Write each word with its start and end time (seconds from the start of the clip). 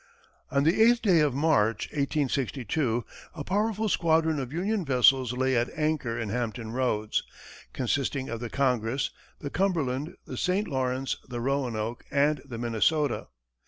On 0.49 0.63
the 0.63 0.81
eighth 0.81 1.03
day 1.03 1.19
of 1.19 1.35
March, 1.35 1.85
1862, 1.89 3.05
a 3.35 3.43
powerful 3.43 3.87
squadron 3.87 4.39
of 4.39 4.51
Union 4.51 4.83
vessels 4.83 5.31
lay 5.33 5.55
at 5.55 5.69
anchor 5.77 6.17
in 6.17 6.29
Hampton 6.29 6.71
Roads, 6.71 7.21
consisting 7.71 8.27
of 8.27 8.39
the 8.39 8.49
Congress, 8.49 9.11
the 9.41 9.51
Cumberland, 9.51 10.15
the 10.25 10.37
St. 10.37 10.67
Lawrence, 10.67 11.17
the 11.29 11.39
Roanoke, 11.39 12.03
and 12.09 12.41
the 12.43 12.57
Minnesota. 12.57 13.27